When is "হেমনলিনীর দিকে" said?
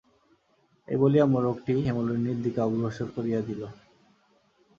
1.85-2.59